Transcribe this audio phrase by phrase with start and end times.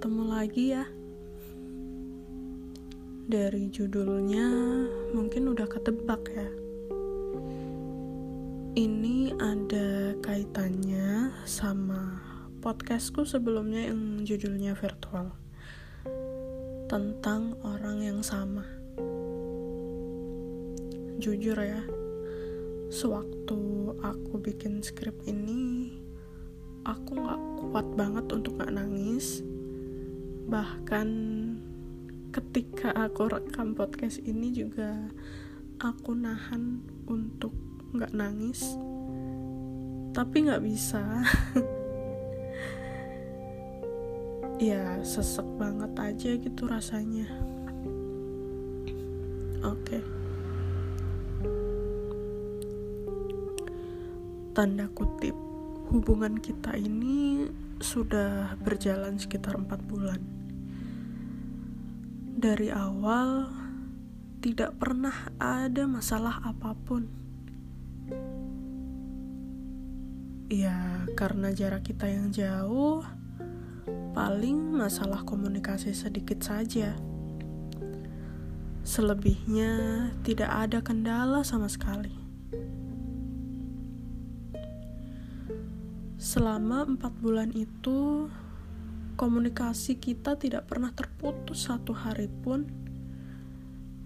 [0.00, 0.88] ketemu lagi ya.
[3.28, 4.48] Dari judulnya
[5.12, 6.48] mungkin udah ketebak ya.
[8.80, 12.16] Ini ada kaitannya sama
[12.64, 15.36] podcastku sebelumnya yang judulnya virtual.
[16.88, 18.64] Tentang orang yang sama.
[21.20, 21.84] Jujur ya,
[22.88, 23.60] sewaktu
[24.00, 25.92] aku bikin skrip ini,
[26.88, 29.44] aku gak kuat banget untuk gak nangis.
[30.50, 31.08] Bahkan
[32.34, 35.08] ketika aku rekam podcast ini juga
[35.78, 37.54] aku nahan untuk
[37.94, 38.66] nggak nangis.
[40.10, 41.02] Tapi nggak bisa.
[44.60, 47.24] Ya sesek banget aja gitu rasanya.
[49.64, 49.96] Oke.
[49.96, 50.02] Okay.
[54.60, 55.32] tanda kutip
[55.88, 57.48] hubungan kita ini
[57.80, 60.20] sudah berjalan sekitar empat bulan
[62.40, 63.52] dari awal
[64.40, 67.04] tidak pernah ada masalah apa pun.
[70.48, 73.04] Ya, karena jarak kita yang jauh,
[74.16, 76.96] paling masalah komunikasi sedikit saja.
[78.88, 82.16] Selebihnya tidak ada kendala sama sekali.
[86.16, 88.32] Selama empat bulan itu,
[89.20, 92.64] komunikasi kita tidak pernah terputus satu hari pun,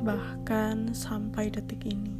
[0.00, 2.16] bahkan sampai detik ini.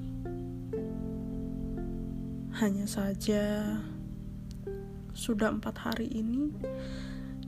[2.61, 3.81] Hanya saja,
[5.17, 6.53] sudah empat hari ini,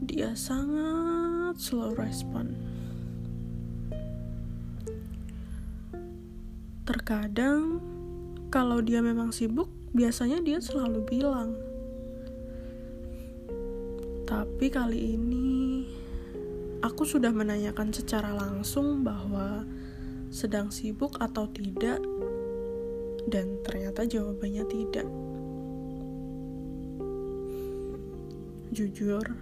[0.00, 2.56] dia sangat slow respon.
[6.88, 7.84] Terkadang,
[8.48, 11.52] kalau dia memang sibuk, biasanya dia selalu bilang,
[14.34, 15.86] tapi kali ini
[16.82, 19.62] aku sudah menanyakan secara langsung bahwa
[20.34, 22.02] sedang sibuk atau tidak
[23.30, 25.06] dan ternyata jawabannya tidak.
[28.74, 29.38] Jujur,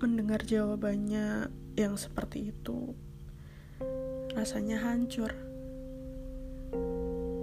[0.00, 2.96] mendengar jawabannya yang seperti itu
[4.32, 5.36] rasanya hancur.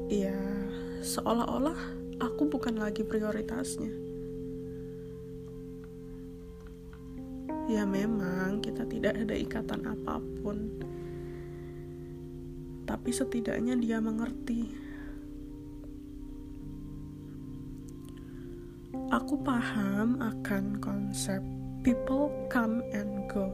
[0.10, 0.34] Ya,
[1.06, 1.78] seolah-olah
[2.18, 4.07] aku bukan lagi prioritasnya.
[7.68, 10.58] Ya memang kita tidak ada ikatan apa pun.
[12.88, 14.72] Tapi setidaknya dia mengerti.
[19.12, 21.44] Aku paham akan konsep
[21.84, 23.52] people come and go.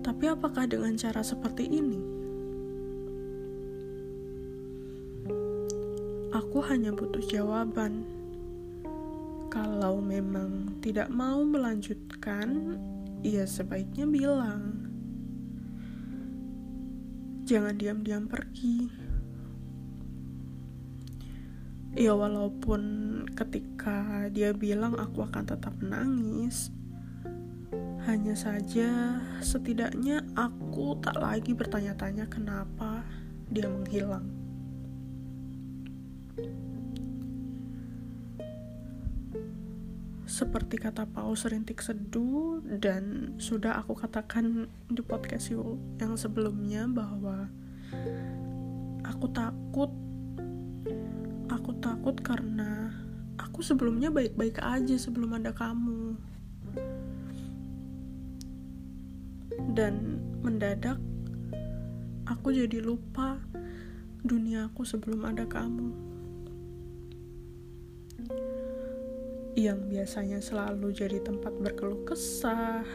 [0.00, 2.00] Tapi apakah dengan cara seperti ini?
[6.32, 8.19] Aku hanya butuh jawaban
[9.50, 12.78] kalau memang tidak mau melanjutkan,
[13.26, 14.86] ya sebaiknya bilang.
[17.50, 18.86] Jangan diam-diam pergi.
[21.98, 22.82] Ya walaupun
[23.34, 26.70] ketika dia bilang aku akan tetap menangis,
[28.06, 33.02] hanya saja setidaknya aku tak lagi bertanya-tanya kenapa
[33.50, 34.30] dia menghilang.
[40.40, 45.52] Seperti kata paus rintik seduh dan sudah aku katakan di podcast
[46.00, 47.44] yang sebelumnya bahwa
[49.04, 49.92] aku takut
[51.52, 52.88] aku takut karena
[53.36, 56.16] aku sebelumnya baik-baik aja sebelum ada kamu.
[59.76, 60.96] Dan mendadak
[62.24, 63.36] aku jadi lupa
[64.24, 66.10] duniaku sebelum ada kamu
[69.58, 72.86] yang biasanya selalu jadi tempat berkeluh kesah,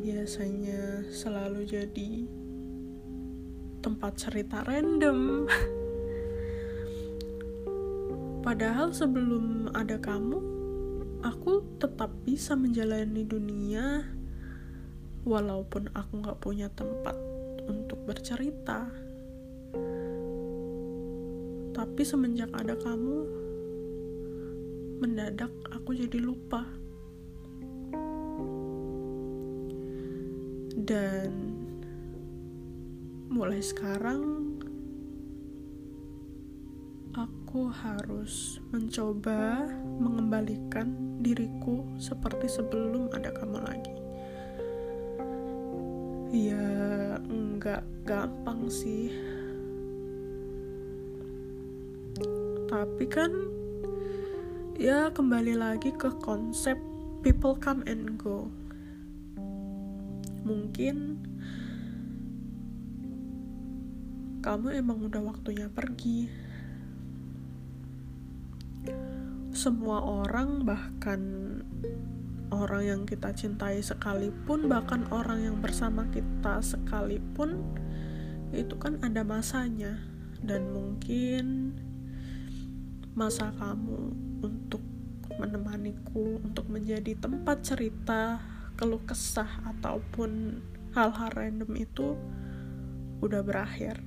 [0.00, 2.24] biasanya selalu jadi
[3.84, 5.44] tempat cerita random.
[8.46, 10.38] Padahal sebelum ada kamu,
[11.20, 14.06] aku tetap bisa menjalani dunia
[15.26, 17.18] walaupun aku gak punya tempat
[17.66, 18.88] untuk bercerita.
[21.76, 23.45] Tapi semenjak ada kamu,
[24.96, 26.64] mendadak aku jadi lupa.
[30.76, 31.32] Dan
[33.32, 34.54] mulai sekarang
[37.16, 39.64] aku harus mencoba
[40.00, 40.92] mengembalikan
[41.24, 43.96] diriku seperti sebelum ada kamu lagi.
[46.36, 46.68] Ya,
[47.28, 49.10] enggak gampang sih.
[52.68, 53.55] Tapi kan
[54.76, 56.76] ya kembali lagi ke konsep
[57.24, 58.52] people come and go.
[60.44, 61.16] Mungkin
[64.44, 66.28] kamu emang udah waktunya pergi.
[69.56, 71.20] Semua orang bahkan
[72.52, 77.64] orang yang kita cintai sekalipun bahkan orang yang bersama kita sekalipun
[78.52, 79.96] itu kan ada masanya.
[80.44, 81.72] Dan mungkin
[83.16, 84.12] masa kamu
[84.44, 84.84] untuk
[85.40, 88.44] menemaniku untuk menjadi tempat cerita
[88.76, 90.60] keluh kesah ataupun
[90.92, 92.12] hal-hal random itu
[93.24, 94.04] udah berakhir.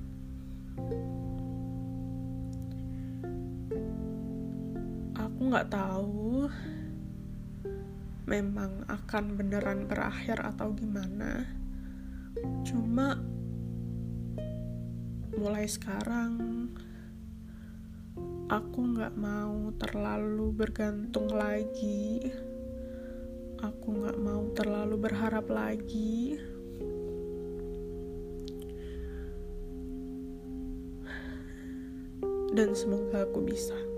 [5.18, 6.46] Aku nggak tahu
[8.30, 11.50] memang akan beneran berakhir atau gimana.
[12.62, 13.18] Cuma
[15.34, 16.70] mulai sekarang
[18.50, 22.18] aku nggak mau terlalu bergantung lagi.
[23.62, 26.34] Aku nggak mau terlalu berharap lagi.
[32.50, 33.89] Dan semoga aku bisa